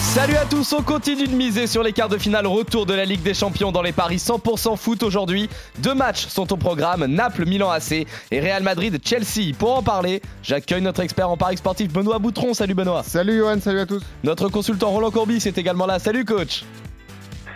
Salut 0.00 0.36
à 0.36 0.44
tous, 0.44 0.72
on 0.72 0.82
continue 0.82 1.28
de 1.28 1.34
miser 1.34 1.68
sur 1.68 1.82
les 1.82 1.92
quarts 1.92 2.08
de 2.08 2.18
finale 2.18 2.46
retour 2.46 2.86
de 2.86 2.94
la 2.94 3.04
Ligue 3.04 3.22
des 3.22 3.34
Champions 3.34 3.70
dans 3.70 3.82
les 3.82 3.92
paris 3.92 4.16
100% 4.16 4.76
foot 4.76 5.02
aujourd'hui. 5.04 5.48
Deux 5.78 5.94
matchs 5.94 6.26
sont 6.26 6.52
au 6.52 6.56
programme, 6.56 7.06
Naples, 7.06 7.44
Milan 7.46 7.70
AC 7.70 8.06
et 8.32 8.40
Real 8.40 8.64
Madrid, 8.64 8.98
Chelsea. 9.04 9.54
Pour 9.56 9.76
en 9.76 9.82
parler, 9.82 10.20
j'accueille 10.42 10.82
notre 10.82 11.00
expert 11.00 11.30
en 11.30 11.36
paris 11.36 11.58
sportif 11.58 11.92
Benoît 11.92 12.18
Boutron. 12.18 12.52
Salut 12.52 12.74
Benoît. 12.74 13.04
Salut 13.04 13.38
Johan, 13.38 13.60
salut 13.60 13.80
à 13.80 13.86
tous. 13.86 14.02
Notre 14.24 14.48
consultant 14.48 14.90
Roland 14.90 15.12
Courbis 15.12 15.42
est 15.46 15.56
également 15.56 15.86
là. 15.86 16.00
Salut 16.00 16.24
coach. 16.24 16.64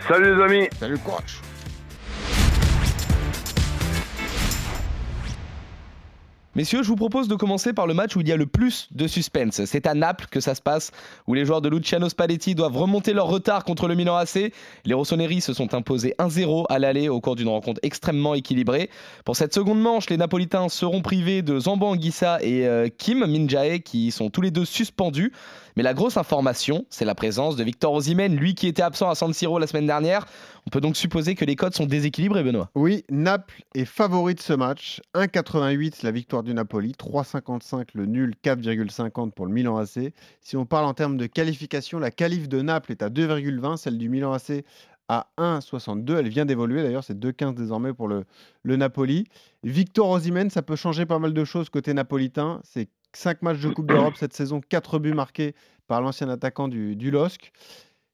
Salut 0.07 0.35
les 0.35 0.43
amis. 0.43 0.67
Salut 0.79 0.99
coach. 0.99 1.42
Messieurs, 6.55 6.83
je 6.83 6.87
vous 6.87 6.95
propose 6.95 7.27
de 7.27 7.33
commencer 7.33 7.73
par 7.73 7.87
le 7.87 7.95
match 7.95 8.15
où 8.15 8.21
il 8.21 8.27
y 8.27 8.31
a 8.31 8.37
le 8.37 8.45
plus 8.45 8.87
de 8.91 9.07
suspense. 9.07 9.65
C'est 9.65 9.87
à 9.87 9.95
Naples 9.95 10.27
que 10.29 10.39
ça 10.39 10.53
se 10.53 10.61
passe, 10.61 10.91
où 11.25 11.33
les 11.33 11.45
joueurs 11.45 11.61
de 11.61 11.69
Luciano 11.69 12.07
Spalletti 12.09 12.53
doivent 12.53 12.77
remonter 12.77 13.13
leur 13.13 13.25
retard 13.25 13.63
contre 13.63 13.87
le 13.87 13.95
Milan 13.95 14.15
AC. 14.17 14.53
Les 14.85 14.93
Rossoneri 14.93 15.41
se 15.41 15.51
sont 15.51 15.73
imposés 15.73 16.13
1-0 16.19 16.65
à 16.69 16.77
l'aller 16.77 17.09
au 17.09 17.19
cours 17.21 17.35
d'une 17.35 17.47
rencontre 17.47 17.79
extrêmement 17.81 18.35
équilibrée. 18.35 18.91
Pour 19.25 19.35
cette 19.35 19.51
seconde 19.51 19.81
manche, 19.81 20.11
les 20.11 20.17
Napolitains 20.17 20.69
seront 20.69 21.01
privés 21.01 21.41
de 21.41 21.57
Zambo 21.57 21.87
Anguissa 21.87 22.37
et 22.43 22.67
euh, 22.67 22.87
Kim 22.95 23.25
Minjae, 23.25 23.79
qui 23.79 24.11
sont 24.11 24.29
tous 24.29 24.41
les 24.41 24.51
deux 24.51 24.65
suspendus. 24.65 25.31
Mais 25.75 25.81
la 25.81 25.95
grosse 25.95 26.17
information, 26.17 26.85
c'est 26.91 27.05
la 27.05 27.15
présence 27.15 27.55
de 27.55 27.63
Victor 27.63 27.93
Osimhen, 27.93 28.35
lui 28.35 28.53
qui 28.53 28.67
était 28.67 28.83
absent 28.83 29.09
à 29.09 29.15
San 29.15 29.33
Siro 29.33 29.57
la 29.57 29.65
semaine 29.65 29.87
dernière. 29.87 30.27
On 30.67 30.69
peut 30.69 30.81
donc 30.81 30.95
supposer 30.95 31.33
que 31.33 31.45
les 31.45 31.55
codes 31.55 31.73
sont 31.73 31.87
déséquilibrés, 31.87 32.43
Benoît. 32.43 32.69
Oui, 32.75 33.03
Naples 33.09 33.63
est 33.73 33.85
favori 33.85 34.35
de 34.35 34.39
ce 34.39 34.53
match. 34.53 35.01
1,88 35.15 36.03
la 36.03 36.11
victoire 36.11 36.42
du 36.43 36.53
Napoli, 36.53 36.91
3,55 36.91 37.89
le 37.93 38.05
nul, 38.05 38.35
4,50 38.43 39.31
pour 39.31 39.45
le 39.45 39.51
Milan 39.51 39.77
AC. 39.77 40.13
Si 40.41 40.57
on 40.57 40.65
parle 40.65 40.85
en 40.85 40.93
termes 40.93 41.17
de 41.17 41.25
qualification, 41.25 41.99
la 41.99 42.11
qualif 42.11 42.47
de 42.49 42.61
Naples 42.61 42.91
est 42.91 43.01
à 43.01 43.09
2,20, 43.09 43.77
celle 43.77 43.97
du 43.97 44.09
Milan 44.09 44.33
AC 44.33 44.63
à 45.07 45.27
1,62. 45.37 46.17
Elle 46.17 46.29
vient 46.29 46.45
d'évoluer 46.45 46.83
d'ailleurs, 46.83 47.03
c'est 47.03 47.17
2,15 47.17 47.55
désormais 47.55 47.93
pour 47.93 48.07
le, 48.07 48.25
le 48.63 48.75
Napoli. 48.75 49.25
Victor 49.63 50.09
Osimhen, 50.09 50.49
ça 50.49 50.61
peut 50.61 50.75
changer 50.75 51.05
pas 51.05 51.19
mal 51.19 51.33
de 51.33 51.45
choses 51.45 51.69
côté 51.69 51.93
napolitain. 51.93 52.61
C'est 52.63 52.89
5 53.13 53.41
matchs 53.41 53.61
de 53.61 53.69
Coupe 53.69 53.87
d'Europe 53.87 54.15
cette 54.17 54.33
saison, 54.33 54.61
4 54.67 54.99
buts 54.99 55.13
marqués 55.13 55.55
par 55.87 56.01
l'ancien 56.01 56.29
attaquant 56.29 56.67
du, 56.67 56.95
du 56.95 57.11
LOSC. 57.11 57.51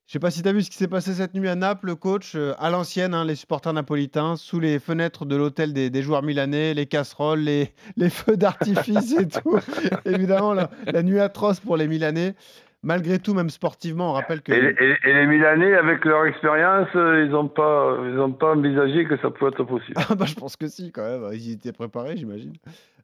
Je 0.10 0.14
sais 0.14 0.20
pas 0.20 0.32
si 0.32 0.42
tu 0.42 0.50
as 0.50 0.54
vu 0.54 0.64
ce 0.64 0.72
qui 0.72 0.78
s'est 0.78 0.88
passé 0.88 1.14
cette 1.14 1.36
nuit 1.36 1.50
à 1.50 1.54
Naples, 1.54 1.96
coach, 1.96 2.34
euh, 2.34 2.56
à 2.58 2.72
l'ancienne, 2.72 3.14
hein, 3.14 3.24
les 3.24 3.36
supporters 3.36 3.74
napolitains, 3.74 4.38
sous 4.38 4.60
les 4.60 4.80
fenêtres 4.80 5.24
de 5.24 5.36
l'hôtel 5.36 5.72
des, 5.72 5.92
des, 5.92 6.02
joueurs 6.02 6.24
milanais, 6.24 6.74
les 6.74 6.88
casseroles, 6.88 7.42
les, 7.42 7.70
les 7.96 8.10
feux 8.10 8.36
d'artifice 8.36 9.16
et 9.20 9.28
tout. 9.28 9.60
Évidemment, 10.06 10.56
la, 10.56 10.72
la, 10.88 11.04
nuit 11.04 11.20
atroce 11.20 11.60
pour 11.60 11.78
les 11.78 11.88
Milanais. 11.88 12.34
Malgré 12.82 13.20
tout, 13.20 13.36
même 13.36 13.52
sportivement, 13.52 14.10
on 14.10 14.14
rappelle 14.14 14.42
que. 14.42 14.52
Et, 14.52 14.76
et, 14.84 15.10
et 15.10 15.14
les 15.14 15.28
Milanais, 15.28 15.76
avec 15.76 16.04
leur 16.06 16.26
expérience, 16.26 16.88
euh, 16.96 17.26
ils 17.26 17.30
n'ont 17.30 17.48
pas, 17.48 17.96
ils 18.04 18.34
pas 18.34 18.56
envisagé 18.56 19.06
que 19.06 19.16
ça 19.18 19.30
pouvait 19.30 19.52
être 19.52 19.64
possible. 19.64 19.94
Ah 20.10 20.16
bah, 20.16 20.26
je 20.26 20.34
pense 20.34 20.56
que 20.56 20.68
si, 20.68 20.92
quand 20.92 21.04
même. 21.04 21.30
Ils 21.34 21.52
étaient 21.52 21.72
préparés, 21.72 22.18
j'imagine. 22.18 22.54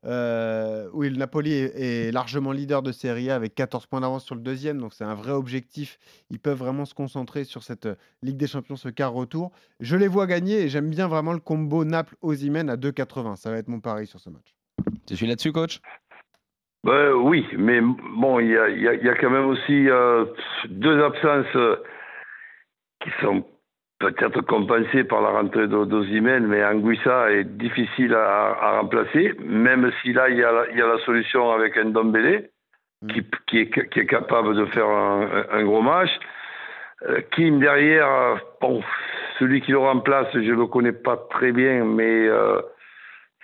Euh, 0.05 0.87
oui, 0.93 1.09
le 1.09 1.17
Napoli 1.17 1.53
est, 1.53 1.71
est, 1.75 2.11
largement 2.11 2.51
leader 2.51 2.81
de 2.81 2.91
Serie 2.91 3.31
A 3.31 3.35
avec 3.35 3.55
14 3.55 3.87
points 3.87 4.01
d'avance 4.01 4.23
sur 4.23 4.35
le 4.35 4.41
deuxième, 4.41 4.79
donc 4.79 4.93
c'est 4.93 5.03
un 5.03 5.15
vrai 5.15 5.31
objectif. 5.31 5.97
Ils 6.29 6.39
peuvent 6.39 6.57
vraiment 6.57 6.85
se 6.85 6.93
concentrer 6.93 7.43
sur 7.43 7.63
cette 7.63 7.87
euh, 7.87 7.95
Ligue 8.21 8.37
des 8.37 8.47
Champions, 8.47 8.75
ce 8.75 8.89
quart 8.89 9.13
retour. 9.13 9.51
Je 9.79 9.95
les 9.95 10.07
vois 10.07 10.27
gagner 10.27 10.61
et 10.61 10.69
j'aime 10.69 10.89
bien 10.89 11.07
vraiment 11.07 11.33
le 11.33 11.39
combo 11.39 11.85
Naples-Ozimène 11.85 12.69
à 12.69 12.75
2,80. 12.75 13.35
Ça 13.35 13.49
va 13.51 13.57
être 13.57 13.67
mon 13.67 13.79
pari 13.79 14.05
sur 14.05 14.19
ce 14.19 14.29
match. 14.29 14.55
Tu 15.07 15.15
suis 15.15 15.27
là-dessus, 15.27 15.51
coach? 15.51 15.79
Ben, 16.83 17.13
Oui, 17.13 17.47
mais 17.57 17.81
bon, 17.81 18.39
il 18.39 18.49
y 18.49 18.57
a, 18.57 19.15
quand 19.15 19.31
même 19.31 19.47
aussi 19.47 19.89
euh, 19.89 20.25
deux 20.69 21.03
absences 21.03 21.55
euh, 21.55 21.77
qui 23.01 23.09
sont 23.21 23.43
peut-être 24.11 24.41
compensé 24.41 25.03
par 25.03 25.21
la 25.21 25.29
rentrée 25.29 25.67
d'Ozimène, 25.67 26.47
mais 26.47 26.63
Anguissa 26.63 27.31
est 27.31 27.43
difficile 27.43 28.13
à, 28.13 28.57
à, 28.61 28.79
remplacer, 28.79 29.33
même 29.43 29.91
si 30.01 30.13
là, 30.13 30.29
il 30.29 30.37
y 30.37 30.43
a 30.43 30.51
la, 30.51 30.69
il 30.71 30.77
y 30.77 30.81
a 30.81 30.87
la 30.87 30.99
solution 30.99 31.51
avec 31.51 31.77
un 31.77 31.85
Dombélé, 31.85 32.49
mmh. 33.01 33.07
qui, 33.07 33.25
qui, 33.47 33.59
est, 33.59 33.89
qui 33.89 33.99
est 33.99 34.05
capable 34.05 34.55
de 34.55 34.65
faire 34.67 34.87
un, 34.87 35.45
un 35.51 35.63
gros 35.63 35.81
match. 35.81 36.09
Euh, 37.07 37.21
Kim 37.35 37.59
derrière, 37.59 38.37
bon, 38.61 38.81
celui 39.39 39.61
qui 39.61 39.71
le 39.71 39.79
remplace, 39.79 40.27
je 40.33 40.39
ne 40.39 40.55
le 40.55 40.65
connais 40.67 40.93
pas 40.93 41.17
très 41.29 41.51
bien, 41.51 41.83
mais 41.83 42.27
euh, 42.27 42.61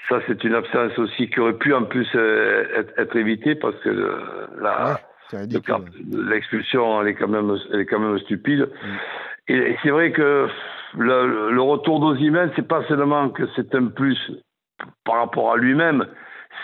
ça, 0.09 0.19
c'est 0.27 0.43
une 0.43 0.55
absence 0.55 0.97
aussi 0.97 1.29
qui 1.29 1.39
aurait 1.39 1.57
pu 1.57 1.73
en 1.73 1.83
plus 1.83 2.07
euh, 2.15 2.65
être, 2.75 2.93
être 2.97 3.15
évitée 3.15 3.55
parce 3.55 3.75
que 3.83 3.89
la, 4.59 4.99
l'expulsion, 5.33 7.01
elle 7.01 7.09
est 7.09 7.15
quand 7.15 7.27
même, 7.27 7.55
elle 7.73 7.81
est 7.81 7.85
quand 7.85 7.99
même 7.99 8.17
stupide. 8.19 8.61
Mmh. 8.61 8.87
Et, 9.47 9.75
c'est 9.83 9.89
vrai 9.89 10.11
que 10.11 10.47
le, 10.97 11.51
le 11.51 11.61
retour 11.61 11.99
d'Ozimène, 11.99 12.51
c'est 12.55 12.67
pas 12.67 12.83
seulement 12.87 13.29
que 13.29 13.43
c'est 13.55 13.73
un 13.75 13.87
plus 13.87 14.17
par 15.05 15.15
rapport 15.15 15.53
à 15.53 15.57
lui-même, 15.57 16.05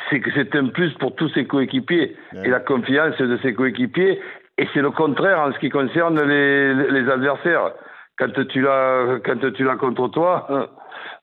c'est 0.10 0.20
que 0.20 0.30
c'est 0.34 0.56
un 0.56 0.68
plus 0.68 0.94
pour 0.96 1.16
tous 1.16 1.30
ses 1.30 1.46
coéquipiers 1.46 2.16
ouais. 2.34 2.46
et 2.46 2.50
la 2.50 2.60
confiance 2.60 3.18
de 3.18 3.38
ses 3.38 3.54
coéquipiers. 3.54 4.20
Et 4.58 4.68
c'est 4.74 4.82
le 4.82 4.92
contraire 4.92 5.40
en 5.40 5.54
ce 5.54 5.60
qui 5.60 5.70
concerne 5.70 6.20
les, 6.22 6.74
les 6.74 7.10
adversaires. 7.10 7.74
Quand 8.18 8.32
tu 8.48 8.62
l'as, 8.62 9.20
quand 9.24 9.52
tu 9.54 9.64
l'as 9.64 9.76
contre 9.76 10.08
toi, 10.08 10.72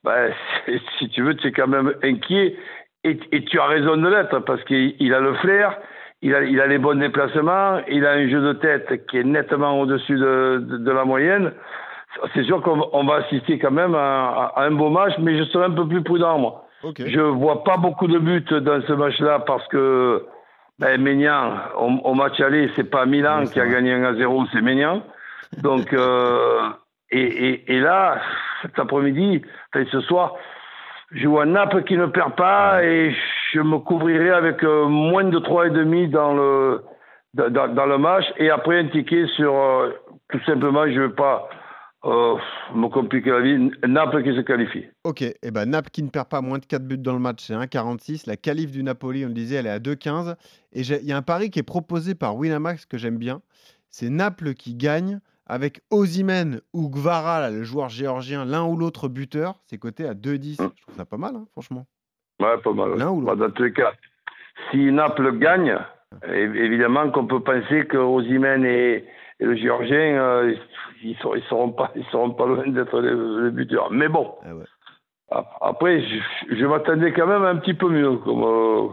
ben, 0.04 0.32
si 0.98 1.08
tu 1.08 1.22
veux, 1.22 1.34
tu 1.34 1.48
es 1.48 1.52
quand 1.52 1.66
même 1.66 1.94
inquiet. 2.04 2.56
Et, 3.02 3.18
et 3.32 3.44
tu 3.44 3.58
as 3.58 3.66
raison 3.66 3.96
de 3.96 4.08
l'être 4.08 4.38
parce 4.40 4.62
qu'il 4.64 5.12
a 5.12 5.20
le 5.20 5.34
flair, 5.34 5.76
il 6.24 6.34
a, 6.34 6.42
il 6.42 6.58
a 6.58 6.66
les 6.66 6.78
bons 6.78 6.98
déplacements, 6.98 7.80
il 7.86 8.06
a 8.06 8.12
un 8.12 8.26
jeu 8.28 8.40
de 8.40 8.54
tête 8.54 9.06
qui 9.06 9.18
est 9.18 9.24
nettement 9.24 9.78
au-dessus 9.78 10.16
de, 10.16 10.64
de, 10.66 10.78
de, 10.78 10.90
la 10.90 11.04
moyenne. 11.04 11.52
C'est 12.32 12.44
sûr 12.44 12.62
qu'on 12.62 13.04
va 13.04 13.16
assister 13.16 13.58
quand 13.58 13.70
même 13.70 13.94
à, 13.94 14.52
à, 14.56 14.64
un 14.64 14.70
beau 14.70 14.88
match, 14.88 15.12
mais 15.18 15.36
je 15.36 15.44
serai 15.44 15.66
un 15.66 15.72
peu 15.72 15.86
plus 15.86 16.02
prudent, 16.02 16.38
moi. 16.38 16.64
Okay. 16.82 17.10
Je 17.10 17.20
vois 17.20 17.62
pas 17.62 17.76
beaucoup 17.76 18.06
de 18.06 18.18
buts 18.18 18.44
dans 18.50 18.80
ce 18.86 18.92
match-là 18.94 19.40
parce 19.40 19.66
que 19.68 20.24
ben, 20.78 20.98
Ménian, 20.98 21.52
au, 21.78 21.90
au, 22.04 22.14
match 22.14 22.40
aller, 22.40 22.70
c'est 22.74 22.90
pas 22.90 23.04
Milan 23.04 23.40
oui, 23.40 23.50
qui 23.50 23.60
a 23.60 23.66
gagné 23.66 23.92
1 23.92 24.04
à 24.04 24.14
0, 24.14 24.46
c'est 24.50 24.62
Ménian. 24.62 25.02
Donc, 25.58 25.92
euh, 25.92 26.70
et, 27.10 27.20
et, 27.20 27.74
et, 27.74 27.80
là, 27.80 28.18
cet 28.62 28.78
après-midi, 28.78 29.42
enfin, 29.74 29.84
ce 29.92 30.00
soir, 30.00 30.36
je 31.14 31.28
vois 31.28 31.46
Naples 31.46 31.84
qui 31.84 31.96
ne 31.96 32.06
perd 32.06 32.34
pas 32.36 32.84
et 32.84 33.14
je 33.52 33.60
me 33.60 33.78
couvrirai 33.78 34.30
avec 34.30 34.62
euh, 34.64 34.86
moins 34.86 35.24
de 35.24 35.38
3,5 35.38 36.10
dans 36.10 36.34
le, 36.34 36.82
dans, 37.34 37.74
dans, 37.74 37.86
le 37.86 37.98
match 37.98 38.24
et 38.36 38.50
après 38.50 38.80
un 38.80 38.88
ticket 38.88 39.26
sur 39.36 39.54
euh, 39.54 39.90
tout 40.30 40.40
simplement, 40.44 40.86
je 40.86 40.92
ne 40.92 41.00
veux 41.06 41.14
pas 41.14 41.48
euh, 42.04 42.34
me 42.74 42.88
compliquer 42.88 43.30
la 43.30 43.40
vie. 43.40 43.70
Naples 43.86 44.22
qui 44.24 44.34
se 44.34 44.40
qualifie. 44.40 44.84
Ok, 45.04 45.22
et 45.22 45.36
eh 45.42 45.50
ben 45.50 45.66
Naples 45.66 45.90
qui 45.90 46.02
ne 46.02 46.10
perd 46.10 46.28
pas 46.28 46.40
moins 46.40 46.58
de 46.58 46.66
4 46.66 46.82
buts 46.82 46.98
dans 46.98 47.12
le 47.12 47.20
match, 47.20 47.44
c'est 47.44 47.54
1,46. 47.54 48.24
La 48.26 48.36
qualif 48.36 48.70
du 48.70 48.82
Napoli, 48.82 49.24
on 49.24 49.28
le 49.28 49.34
disait, 49.34 49.56
elle 49.56 49.66
est 49.66 49.70
à 49.70 49.78
2,15. 49.78 50.34
Et 50.72 50.80
il 50.80 51.06
y 51.06 51.12
a 51.12 51.16
un 51.16 51.22
pari 51.22 51.50
qui 51.50 51.60
est 51.60 51.64
proposé 51.64 52.14
par 52.14 52.36
Winamax 52.36 52.86
que 52.86 52.98
j'aime 52.98 53.18
bien. 53.18 53.40
C'est 53.88 54.10
Naples 54.10 54.54
qui 54.54 54.74
gagne 54.74 55.20
avec 55.46 55.80
Ozimen 55.90 56.60
ou 56.72 56.88
Gvara, 56.88 57.40
là, 57.40 57.50
le 57.50 57.62
joueur 57.62 57.88
géorgien, 57.88 58.44
l'un 58.44 58.64
ou 58.64 58.76
l'autre 58.76 59.08
buteur, 59.08 59.60
c'est 59.66 59.78
coté 59.78 60.06
à 60.06 60.14
2-10. 60.14 60.62
Mmh. 60.62 60.70
Je 60.76 60.82
trouve 60.82 60.96
ça 60.96 61.04
pas 61.04 61.16
mal, 61.16 61.36
hein, 61.36 61.46
franchement. 61.52 61.86
Ouais, 62.40 62.56
pas 62.58 62.72
mal. 62.72 62.96
L'un 62.96 63.10
ou 63.10 63.20
l'autre. 63.20 63.36
Bah, 63.36 63.48
dans 63.48 63.52
tous 63.52 63.64
les 63.64 63.72
cas, 63.72 63.92
si 64.70 64.90
Naples 64.90 65.38
gagne, 65.38 65.78
évidemment 66.32 67.10
qu'on 67.10 67.26
peut 67.26 67.40
penser 67.40 67.86
que 67.86 67.96
Ozimen 67.96 68.64
et, 68.64 69.04
et, 69.40 69.44
le 69.44 69.56
géorgien, 69.56 69.96
euh, 69.96 70.54
ils, 71.02 71.16
seront, 71.16 71.34
ils, 71.34 71.44
seront 71.44 71.72
pas, 71.72 71.92
ils 71.94 72.04
seront 72.06 72.30
pas 72.30 72.46
loin 72.46 72.66
d'être 72.68 73.00
les, 73.00 73.44
les, 73.44 73.50
buteurs. 73.50 73.90
Mais 73.90 74.08
bon. 74.08 74.34
Ah 74.44 74.54
ouais. 74.54 74.64
Après, 75.60 76.00
je, 76.00 76.54
je 76.54 76.66
m'attendais 76.66 77.12
quand 77.12 77.26
même 77.26 77.42
un 77.42 77.56
petit 77.56 77.74
peu 77.74 77.88
mieux 77.88 78.16
comme. 78.18 78.44
Euh, 78.44 78.88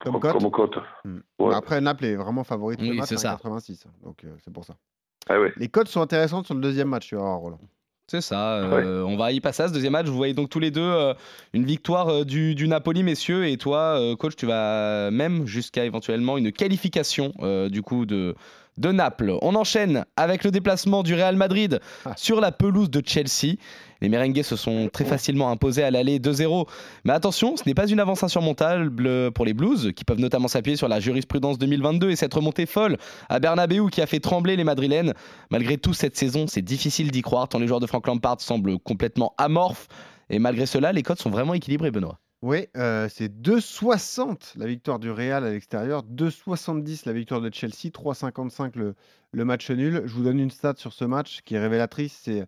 comme 0.00 0.20
cote. 0.20 0.32
Comme 0.32 0.50
cote. 0.50 0.78
Mmh. 1.04 1.18
Ouais. 1.38 1.54
Après, 1.54 1.80
Naples 1.80 2.04
est 2.04 2.16
vraiment 2.16 2.44
favori 2.44 2.76
de 2.76 2.82
oui, 2.82 2.98
match, 2.98 3.08
c'est 3.08 3.16
ça. 3.16 3.30
86. 3.30 3.86
Donc, 4.02 4.24
euh, 4.24 4.34
c'est 4.44 4.52
pour 4.52 4.64
ça. 4.64 4.74
Ah 5.28 5.40
ouais. 5.40 5.52
Les 5.56 5.68
cotes 5.68 5.88
sont 5.88 6.00
intéressantes 6.00 6.46
sur 6.46 6.54
le 6.54 6.60
deuxième 6.60 6.88
match, 6.88 7.08
tu 7.08 7.16
vois, 7.16 7.34
Roland. 7.34 7.60
C'est 8.06 8.20
ça. 8.20 8.56
Euh, 8.56 9.02
ouais. 9.02 9.12
On 9.12 9.16
va 9.16 9.32
y 9.32 9.40
passer 9.40 9.62
à 9.62 9.68
ce 9.68 9.72
deuxième 9.72 9.92
match. 9.92 10.06
Vous 10.06 10.16
voyez 10.16 10.34
donc 10.34 10.50
tous 10.50 10.60
les 10.60 10.70
deux 10.70 10.82
euh, 10.82 11.14
une 11.54 11.64
victoire 11.64 12.08
euh, 12.08 12.24
du, 12.24 12.54
du, 12.54 12.68
Napoli, 12.68 13.02
messieurs. 13.02 13.46
Et 13.48 13.56
toi, 13.56 13.98
coach, 14.18 14.36
tu 14.36 14.46
vas 14.46 15.10
même 15.10 15.46
jusqu'à 15.46 15.84
éventuellement 15.84 16.36
une 16.36 16.52
qualification 16.52 17.32
du 17.70 17.82
coup 17.82 18.04
de, 18.04 18.34
de 18.78 18.90
Naples. 18.92 19.34
On 19.42 19.54
enchaîne 19.54 20.04
avec 20.16 20.44
le 20.44 20.50
déplacement 20.50 21.02
du 21.02 21.14
Real 21.14 21.36
Madrid 21.36 21.80
Ah. 22.04 22.12
sur 22.16 22.40
la 22.40 22.52
pelouse 22.52 22.90
de 22.90 23.02
Chelsea. 23.04 23.56
Les 24.00 24.08
merengues 24.08 24.42
se 24.42 24.56
sont 24.56 24.90
très 24.92 25.04
facilement 25.04 25.50
imposés 25.50 25.82
à 25.82 25.90
l'aller 25.90 26.18
2-0. 26.18 26.66
Mais 27.04 27.12
attention, 27.12 27.56
ce 27.56 27.62
n'est 27.66 27.74
pas 27.74 27.86
une 27.88 28.00
avance 28.00 28.22
insurmontable 28.22 29.30
pour 29.32 29.44
les 29.44 29.54
Blues, 29.54 29.92
qui 29.96 30.04
peuvent 30.04 30.20
notamment 30.20 30.48
s'appuyer 30.48 30.76
sur 30.76 30.88
la 30.88 31.00
jurisprudence 31.00 31.58
2022 31.58 32.10
et 32.10 32.16
cette 32.16 32.34
remontée 32.34 32.66
folle 32.66 32.98
à 33.28 33.38
Bernabeu 33.40 33.88
qui 33.90 34.02
a 34.02 34.06
fait 34.06 34.20
trembler 34.20 34.56
les 34.56 34.64
Madrilènes. 34.64 35.14
Malgré 35.50 35.78
tout, 35.78 35.94
cette 35.94 36.16
saison, 36.16 36.46
c'est 36.46 36.62
difficile 36.62 37.10
d'y 37.10 37.22
croire, 37.22 37.48
tant 37.48 37.58
les 37.58 37.66
joueurs 37.66 37.80
de 37.80 37.86
Frank 37.86 38.06
Lampard 38.06 38.40
semblent 38.40 38.78
complètement 38.78 39.34
amorphes. 39.38 39.88
Et 40.30 40.38
malgré 40.38 40.66
cela, 40.66 40.92
les 40.92 41.02
codes 41.02 41.18
sont 41.20 41.30
vraiment 41.30 41.54
équilibrés, 41.54 41.90
Benoît. 41.90 42.18
Oui, 42.44 42.66
c'est 42.74 43.32
2,60 43.32 44.58
la 44.58 44.66
victoire 44.66 44.98
du 44.98 45.10
Real 45.10 45.46
à 45.46 45.50
l'extérieur, 45.50 46.02
2,70 46.02 47.04
la 47.06 47.14
victoire 47.14 47.40
de 47.40 47.50
Chelsea, 47.50 47.88
3,55 47.88 48.72
le, 48.76 48.94
le 49.32 49.44
match 49.46 49.70
nul. 49.70 50.02
Je 50.04 50.12
vous 50.12 50.24
donne 50.24 50.38
une 50.38 50.50
stat 50.50 50.74
sur 50.76 50.92
ce 50.92 51.06
match 51.06 51.40
qui 51.46 51.54
est 51.54 51.58
révélatrice. 51.58 52.20
C'est 52.22 52.44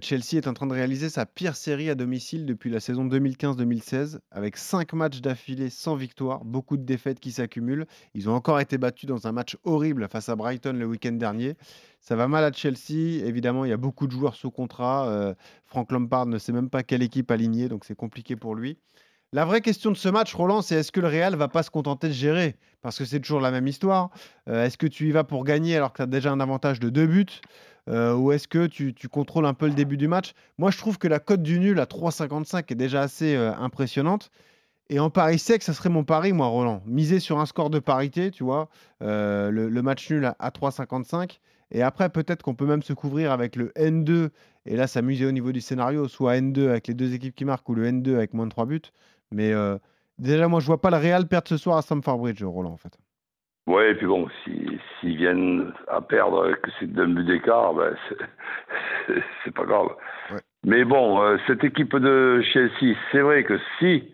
Chelsea 0.00 0.36
est 0.36 0.46
en 0.46 0.54
train 0.54 0.68
de 0.68 0.72
réaliser 0.72 1.08
sa 1.08 1.26
pire 1.26 1.56
série 1.56 1.90
à 1.90 1.96
domicile 1.96 2.46
depuis 2.46 2.70
la 2.70 2.78
saison 2.78 3.04
2015-2016, 3.08 4.20
avec 4.30 4.56
5 4.56 4.92
matchs 4.92 5.20
d'affilée 5.20 5.70
sans 5.70 5.96
victoire, 5.96 6.44
beaucoup 6.44 6.76
de 6.76 6.84
défaites 6.84 7.18
qui 7.18 7.32
s'accumulent. 7.32 7.86
Ils 8.14 8.30
ont 8.30 8.34
encore 8.34 8.60
été 8.60 8.78
battus 8.78 9.08
dans 9.08 9.26
un 9.26 9.32
match 9.32 9.56
horrible 9.64 10.06
face 10.08 10.28
à 10.28 10.36
Brighton 10.36 10.74
le 10.74 10.86
week-end 10.86 11.12
dernier. 11.12 11.56
Ça 12.00 12.14
va 12.14 12.28
mal 12.28 12.44
à 12.44 12.52
Chelsea. 12.52 13.24
Évidemment, 13.26 13.64
il 13.64 13.70
y 13.70 13.74
a 13.74 13.76
beaucoup 13.76 14.06
de 14.06 14.12
joueurs 14.12 14.36
sous 14.36 14.52
contrat. 14.52 15.08
Euh, 15.08 15.34
Frank 15.64 15.90
Lampard 15.90 16.26
ne 16.26 16.38
sait 16.38 16.52
même 16.52 16.70
pas 16.70 16.84
quelle 16.84 17.02
équipe 17.02 17.32
aligner, 17.32 17.68
donc 17.68 17.84
c'est 17.84 17.96
compliqué 17.96 18.36
pour 18.36 18.54
lui. 18.54 18.78
La 19.36 19.44
vraie 19.44 19.60
question 19.60 19.90
de 19.90 19.98
ce 19.98 20.08
match, 20.08 20.34
Roland, 20.34 20.62
c'est 20.62 20.76
est-ce 20.76 20.90
que 20.90 20.98
le 20.98 21.08
Real 21.08 21.36
va 21.36 21.48
pas 21.48 21.62
se 21.62 21.68
contenter 21.68 22.08
de 22.08 22.14
gérer? 22.14 22.56
Parce 22.80 22.96
que 22.96 23.04
c'est 23.04 23.20
toujours 23.20 23.42
la 23.42 23.50
même 23.50 23.66
histoire. 23.66 24.08
Euh, 24.48 24.64
est-ce 24.64 24.78
que 24.78 24.86
tu 24.86 25.08
y 25.08 25.10
vas 25.10 25.24
pour 25.24 25.44
gagner 25.44 25.76
alors 25.76 25.92
que 25.92 25.98
tu 25.98 26.02
as 26.04 26.06
déjà 26.06 26.32
un 26.32 26.40
avantage 26.40 26.80
de 26.80 26.88
deux 26.88 27.06
buts? 27.06 27.26
Euh, 27.90 28.14
Ou 28.14 28.32
est-ce 28.32 28.48
que 28.48 28.66
tu, 28.66 28.94
contrôles 29.10 29.44
un 29.44 29.52
peu 29.52 29.66
le 29.66 29.74
début 29.74 29.98
du 29.98 30.08
match? 30.08 30.32
Moi, 30.56 30.70
je 30.70 30.78
trouve 30.78 30.96
que 30.96 31.06
la 31.06 31.18
cote 31.18 31.42
du 31.42 31.60
nul 31.60 31.78
à 31.80 31.84
3,55 31.84 32.72
est 32.72 32.74
déjà 32.76 33.02
assez 33.02 33.36
euh, 33.36 33.54
impressionnante. 33.56 34.30
Et 34.88 35.00
en 35.00 35.10
pari 35.10 35.38
sec, 35.38 35.62
ça 35.62 35.74
serait 35.74 35.90
mon 35.90 36.02
pari, 36.02 36.32
moi, 36.32 36.46
Roland. 36.46 36.82
Miser 36.86 37.20
sur 37.20 37.38
un 37.38 37.44
score 37.44 37.68
de 37.68 37.78
parité, 37.78 38.30
tu 38.30 38.42
vois, 38.42 38.70
le, 39.02 39.50
le 39.50 39.82
match 39.82 40.10
nul 40.10 40.24
à, 40.24 40.34
à 40.38 40.48
3,55. 40.48 41.40
Et 41.72 41.82
après, 41.82 42.08
peut-être 42.08 42.42
qu'on 42.42 42.54
peut 42.54 42.64
même 42.64 42.82
se 42.82 42.92
couvrir 42.94 43.32
avec 43.32 43.56
le 43.56 43.68
N2 43.76 44.30
et 44.66 44.76
là 44.76 44.86
s'amuser 44.86 45.26
au 45.26 45.32
niveau 45.32 45.52
du 45.52 45.60
scénario, 45.60 46.08
soit 46.08 46.36
N2 46.36 46.68
avec 46.68 46.88
les 46.88 46.94
deux 46.94 47.14
équipes 47.14 47.34
qui 47.34 47.44
marquent 47.44 47.68
ou 47.68 47.74
le 47.74 47.90
N2 47.90 48.14
avec 48.14 48.34
moins 48.34 48.46
de 48.46 48.50
3 48.50 48.66
buts. 48.66 48.82
Mais 49.32 49.52
euh, 49.52 49.76
déjà, 50.18 50.48
moi, 50.48 50.60
je 50.60 50.66
vois 50.66 50.80
pas 50.80 50.90
le 50.90 50.96
Real 50.96 51.26
perdre 51.26 51.48
ce 51.48 51.56
soir 51.56 51.76
à 51.78 51.82
Stamford 51.82 52.18
Bridge, 52.18 52.42
Roland, 52.42 52.72
en 52.72 52.76
fait. 52.76 52.96
Ouais, 53.66 53.90
et 53.90 53.94
puis 53.96 54.06
bon, 54.06 54.28
si- 54.44 54.78
s'ils 55.00 55.16
viennent 55.16 55.72
à 55.88 56.00
perdre, 56.00 56.52
que 56.62 56.70
c'est 56.78 56.86
d'un 56.92 57.08
but 57.08 57.24
d'écart, 57.24 57.74
ben, 57.74 57.94
c'est- 58.08 59.50
pas 59.54 59.64
grave. 59.64 59.88
Ouais. 60.32 60.40
Mais 60.64 60.84
bon, 60.84 61.20
euh, 61.20 61.36
cette 61.46 61.64
équipe 61.64 61.96
de 61.96 62.40
Chelsea, 62.52 62.94
c'est 63.10 63.20
vrai 63.20 63.42
que 63.44 63.58
si, 63.78 64.04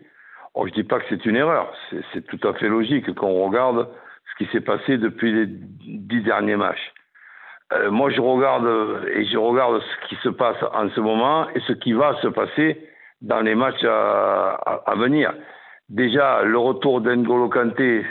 oh, 0.55 0.65
je 0.67 0.73
dis 0.73 0.83
pas 0.83 0.99
que 0.99 1.05
c'est 1.09 1.25
une 1.25 1.35
erreur, 1.35 1.71
c'est 2.13 2.25
tout 2.25 2.47
à 2.47 2.53
fait 2.55 2.67
logique 2.67 3.13
quand 3.15 3.27
on 3.27 3.45
regarde 3.45 3.87
ce 4.31 4.43
qui 4.43 4.51
s'est 4.51 4.61
passé 4.61 4.97
depuis 4.97 5.31
les 5.31 5.45
dix 5.47 6.21
derniers 6.21 6.55
matchs. 6.55 6.91
Euh, 7.73 7.91
moi, 7.91 8.09
je 8.09 8.21
regarde 8.21 8.67
et 9.13 9.25
je 9.25 9.37
regarde 9.37 9.81
ce 9.81 10.07
qui 10.09 10.15
se 10.23 10.29
passe 10.29 10.57
en 10.73 10.89
ce 10.89 10.99
moment 10.99 11.47
et 11.51 11.59
ce 11.61 11.73
qui 11.73 11.93
va 11.93 12.19
se 12.21 12.27
passer 12.27 12.87
dans 13.23 13.41
les 13.41 13.55
matchs 13.55 13.83
à, 13.83 14.51
à- 14.65 14.83
à 14.91 14.95
venir. 14.95 15.33
Déjà, 15.89 16.43
le 16.43 16.57
retour 16.57 17.01
d'Engolo 17.01 17.49
Kanté, 17.49 18.05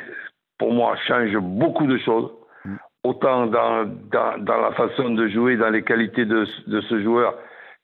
pour 0.59 0.73
moi, 0.73 0.97
change 1.07 1.37
beaucoup 1.37 1.87
de 1.87 1.99
choses. 1.99 2.31
Mm. 2.65 2.77
Autant 3.05 3.47
dans, 3.47 3.85
dans, 4.11 4.39
dans 4.39 4.61
la 4.61 4.73
façon 4.73 5.11
de 5.11 5.29
jouer, 5.29 5.57
dans 5.57 5.71
les 5.71 5.83
qualités 5.83 6.25
de, 6.25 6.47
de 6.67 6.81
ce 6.83 7.01
joueur, 7.03 7.35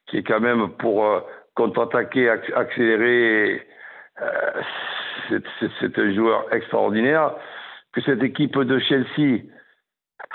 qui 0.06 0.18
est 0.18 0.22
quand 0.22 0.40
même 0.40 0.68
pour 0.78 1.04
euh, 1.04 1.20
contre-attaquer, 1.54 2.28
ac- 2.28 2.54
accélérer, 2.54 3.62
euh, 4.22 4.62
c'est 5.80 5.98
un 5.98 6.14
joueur 6.14 6.46
extraordinaire. 6.52 7.32
Que 7.92 8.00
cette 8.02 8.22
équipe 8.22 8.58
de 8.58 8.78
Chelsea 8.78 9.42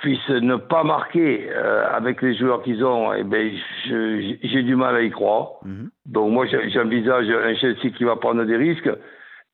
puisse 0.02 0.30
ne 0.30 0.56
pas 0.56 0.84
marquer 0.84 1.50
euh, 1.52 1.86
avec 1.92 2.22
les 2.22 2.36
joueurs 2.36 2.64
qu'ils 2.64 2.84
ont, 2.84 3.14
eh 3.14 3.24
ben, 3.24 3.52
j'ai 3.86 4.64
du 4.64 4.76
mal 4.76 4.96
à 4.96 5.02
y 5.02 5.10
croire. 5.12 5.52
Mhm. 5.64 5.90
Donc 6.06 6.32
moi, 6.32 6.46
j'envisage 6.48 7.30
un 7.30 7.56
Chelsea 7.56 7.90
qui 7.98 8.04
va 8.04 8.16
prendre 8.16 8.44
des 8.46 8.56
risques. 8.58 8.90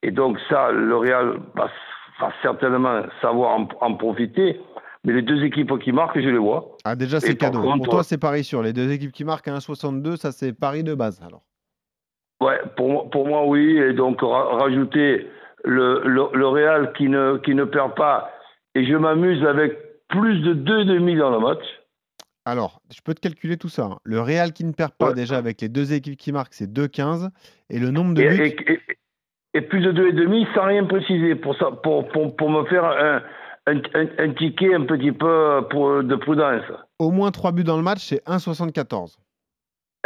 Et 0.02 0.12
donc 0.12 0.38
ça, 0.50 0.72
le 0.72 0.96
Real 0.96 1.40
va, 1.56 1.70
va 2.20 2.32
certainement 2.42 3.02
savoir 3.22 3.52
en, 3.60 3.68
en 3.82 3.94
profiter. 3.96 4.60
Mais 5.04 5.14
les 5.14 5.22
deux 5.22 5.44
équipes 5.44 5.78
qui 5.80 5.92
marquent, 5.92 6.20
je 6.20 6.28
les 6.30 6.38
vois. 6.38 6.76
Ah, 6.84 6.96
déjà, 6.96 7.20
c'est 7.20 7.36
cadeau. 7.36 7.62
contre, 7.62 7.78
Pour 7.86 7.88
toi, 7.94 8.04
c'est 8.04 8.18
pari 8.18 8.44
sur 8.44 8.62
les 8.62 8.74
deux 8.74 8.92
équipes 8.92 9.12
qui 9.14 9.24
marquent 9.24 9.48
à 9.48 9.54
1,62, 9.58 10.18
ça, 10.18 10.32
c'est 10.32 10.52
pari 10.58 10.84
de 10.84 10.94
base, 10.94 11.22
alors. 11.26 11.42
Ouais, 12.42 12.60
pour 12.78 12.90
moi, 12.90 13.06
pour 13.12 13.28
moi 13.28 13.46
oui. 13.46 13.78
Et 13.78 13.94
donc 13.94 14.22
ra- 14.22 14.58
rajouter 14.58 15.28
le, 15.66 16.02
le, 16.06 16.24
le 16.34 16.48
Real 16.48 16.94
qui 16.94 17.10
ne, 17.10 17.38
qui 17.38 17.54
ne 17.56 17.64
perd 17.66 17.96
pas. 17.96 18.30
Et 18.76 18.86
je 18.86 18.96
m'amuse 18.96 19.44
avec 19.46 19.78
plus 20.10 20.42
de 20.42 20.54
2,5 20.54 21.18
dans 21.18 21.30
le 21.32 21.40
match. 21.40 21.64
Alors, 22.46 22.82
je 22.94 23.00
peux 23.02 23.14
te 23.14 23.20
calculer 23.20 23.58
tout 23.58 23.70
ça. 23.70 23.84
hein. 23.86 23.98
Le 24.04 24.20
Real 24.22 24.54
qui 24.54 24.66
ne 24.66 24.72
perd 24.74 24.92
pas, 24.94 25.10
Ouais. 25.10 25.14
déjà, 25.14 25.38
avec 25.38 25.62
les 25.62 25.70
deux 25.70 25.94
équipes 25.94 26.18
qui 26.18 26.32
marquent, 26.32 26.54
c'est 26.54 26.72
2,15. 26.72 27.30
Et 27.70 27.80
le 27.80 27.92
nombre 27.92 28.14
de 28.16 28.22
Et, 28.24 28.30
buts... 28.30 28.42
et, 28.44 28.74
et- 28.74 28.80
et 29.56 29.62
plus 29.62 29.82
de 29.82 29.92
2,5 29.92 30.48
sans 30.54 30.66
rien 30.66 30.84
préciser 30.86 31.34
pour, 31.36 31.56
ça, 31.58 31.72
pour, 31.72 32.08
pour, 32.10 32.36
pour 32.36 32.50
me 32.52 32.66
faire 32.66 32.86
un, 32.86 33.22
un, 33.66 33.78
un, 33.96 34.08
un 34.20 34.34
ticket 34.34 34.76
un 34.76 34.86
petit 34.86 35.12
peu 35.12 35.62
pour, 35.72 36.04
de 36.04 36.16
prudence. 36.16 36.62
Au 37.00 37.10
moins 37.12 37.32
3 37.32 37.52
buts 37.52 37.64
dans 37.64 37.78
le 37.78 37.82
match, 37.84 38.00
c'est 38.00 38.24
1,74. 38.28 39.18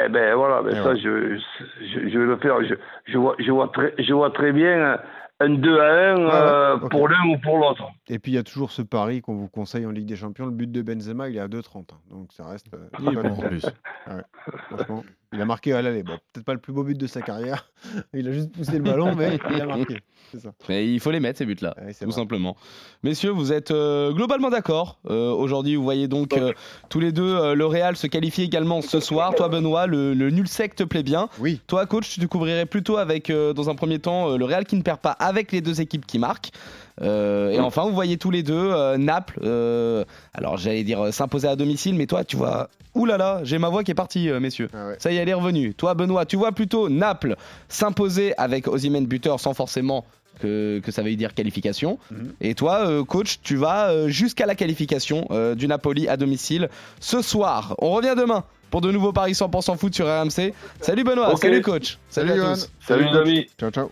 Eh 0.04 0.10
ben 0.10 0.36
voilà, 0.36 0.62
ben 0.64 0.70
Et 0.72 0.76
ça 0.82 0.96
je, 0.96 1.36
je, 1.38 2.10
je 2.10 2.20
vais 2.20 2.26
le 2.26 2.38
faire. 2.38 2.64
Je, 2.64 2.74
je, 3.06 3.18
vois, 3.18 3.36
je, 3.38 3.52
vois 3.52 3.68
très, 3.68 3.94
je 4.00 4.14
vois 4.14 4.32
très 4.32 4.52
bien 4.54 4.98
un 5.42 5.50
2 5.50 5.80
à 5.80 6.14
1 6.14 6.16
ouais, 6.16 6.32
euh, 6.34 6.78
pour 6.90 7.10
l'un 7.10 7.26
ou 7.28 7.38
pour 7.40 7.58
l'autre. 7.60 7.84
Et 8.10 8.20
puis, 8.20 8.34
il 8.34 8.36
y 8.36 8.38
a 8.38 8.44
toujours 8.44 8.72
ce 8.72 8.82
pari 8.82 9.22
qu'on 9.22 9.36
vous 9.36 9.48
conseille 9.48 9.86
en 9.86 9.92
Ligue 9.92 10.06
des 10.08 10.18
Champions. 10.18 10.46
Le 10.46 10.52
but 10.52 10.70
de 10.70 10.82
Benzema, 10.82 11.30
il 11.30 11.38
est 11.38 11.40
à 11.40 11.48
2,30. 11.48 11.80
hein. 11.94 11.98
Donc, 12.10 12.34
ça 12.34 12.46
reste... 12.46 12.66
euh, 12.74 12.90
Il 13.00 13.08
est 13.08 13.22
bon 13.22 13.30
en 13.30 13.36
plus. 13.48 13.66
Franchement, 14.70 15.04
il 15.32 15.40
a 15.42 15.46
marqué 15.46 15.72
à 15.74 15.82
l'aller. 15.82 16.04
Bon, 16.04 16.18
peut-être 16.34 16.46
pas 16.46 16.54
le 16.54 16.60
plus 16.60 16.74
beau 16.74 16.84
but 16.84 16.98
de 16.98 17.08
sa 17.08 17.22
carrière. 17.22 17.72
il 18.14 18.28
a 18.28 18.32
juste 18.34 18.52
poussé 18.52 18.74
le 18.74 18.84
ballon, 18.84 19.16
mais 19.16 19.40
il 19.52 19.62
a 19.62 19.66
marqué. 19.66 20.00
Ça. 20.38 20.52
Mais 20.68 20.88
il 20.92 21.00
faut 21.00 21.12
les 21.12 21.20
mettre, 21.20 21.38
ces 21.38 21.46
buts-là, 21.46 21.76
Ouais, 21.78 21.94
c'est 21.94 22.06
tout 22.06 22.12
vrai. 22.12 22.20
simplement. 22.20 22.58
Messieurs, 23.04 23.30
vous 23.30 23.54
êtes 23.54 23.70
euh, 23.72 24.12
globalement 24.12 24.50
d'accord. 24.50 25.00
Euh, 25.10 25.32
Aujourd'hui, 25.32 25.76
vous 25.76 25.84
voyez 25.84 26.08
donc 26.08 26.36
euh, 26.36 26.54
tous 26.90 27.00
les 27.00 27.12
deux 27.12 27.54
le 27.54 27.66
Real 27.68 27.96
se 27.96 28.08
qualifie 28.08 28.42
également 28.42 28.82
ce 28.82 29.00
soir. 29.00 29.36
Toi, 29.36 29.48
Benoît, 29.48 29.86
le, 29.86 30.14
le 30.16 30.30
nul 30.32 30.48
sec 30.48 30.76
te 30.76 30.84
plaît 30.84 31.04
bien. 31.04 31.30
Oui. 31.40 31.62
Toi, 31.68 31.86
coach, 31.86 32.10
tu 32.10 32.20
te 32.20 32.26
couvrirais 32.26 32.66
plutôt 32.66 32.98
avec, 32.98 33.32
dans 33.32 33.70
un 33.70 33.76
premier 33.76 34.00
temps, 34.00 34.36
le 34.36 34.44
Real 34.46 34.66
qui 34.66 34.76
ne 34.76 34.82
perd 34.82 35.00
pas 35.00 35.12
avec 35.12 35.52
les 35.52 35.62
deux 35.62 35.80
équipes 35.82 36.06
qui 36.08 36.18
marquent. 36.20 36.50
Euh, 37.02 37.52
et 37.52 37.60
enfin, 37.60 37.84
vous 37.84 37.94
voyez 37.94 38.18
tous 38.18 38.30
les 38.32 38.44
deux 38.44 38.54
euh, 38.72 38.98
Naples, 38.98 39.40
euh, 39.44 40.06
alors 40.34 40.58
j'allais 40.58 40.84
dire 40.84 41.06
euh, 41.06 41.12
s'imposer 41.12 41.48
à 41.48 41.56
domicile, 41.56 41.96
mais 41.96 42.06
toi, 42.06 42.24
tu 42.24 42.38
vois. 42.38 42.70
Ouh 42.96 43.06
là 43.06 43.18
là, 43.18 43.40
j'ai 43.44 43.58
ma 43.58 43.70
voix 43.70 43.84
qui 43.84 43.92
est 43.92 43.96
partie, 43.96 44.30
euh, 44.30 44.40
messieurs. 44.40 44.70
Ah 44.74 44.90
ouais. 44.90 44.96
Ça 45.00 45.12
y 45.12 45.18
est, 45.18 45.20
elle 45.20 45.30
est 45.30 45.34
revenue. 45.34 45.74
Toi, 45.74 45.96
Benoît, 45.96 46.26
tu 46.26 46.36
vois 46.36 46.52
plutôt 46.52 46.90
Naples 46.90 47.36
s'imposer 47.68 48.34
avec 48.38 48.68
Osimhen 48.68 49.08
buteur 49.08 49.40
sans 49.40 49.54
forcément 49.56 50.06
que, 50.40 50.80
que 50.84 50.92
ça 50.92 51.02
veuille 51.02 51.18
dire 51.18 51.34
qualification. 51.34 51.98
Mhm. 52.12 52.34
Et 52.42 52.54
toi, 52.54 52.86
euh, 52.88 53.04
coach, 53.04 53.40
tu 53.42 53.56
vas 53.56 53.90
euh, 53.90 54.08
jusqu'à 54.10 54.46
la 54.46 54.56
qualification 54.56 55.28
euh, 55.32 55.56
du 55.56 55.68
Napoli 55.68 56.08
à 56.08 56.18
domicile 56.18 56.70
ce 57.00 57.22
soir. 57.22 57.76
On 57.80 57.92
revient 57.92 58.14
demain 58.16 58.44
pour 58.70 58.82
de 58.82 58.92
nouveaux 58.92 59.14
paris 59.14 59.34
100% 59.34 59.78
foot 59.78 59.94
sur 59.94 60.06
RMC. 60.08 60.54
Salut 60.82 61.04
Benoît, 61.04 61.36
salut 61.38 61.62
coach. 61.62 61.98
Salut, 62.10 62.32
à 62.32 62.36
Johan. 62.36 62.54
tous. 62.54 62.72
Salut, 62.86 63.08
amis. 63.08 63.48
Ciao, 63.60 63.72
ciao. 63.72 63.92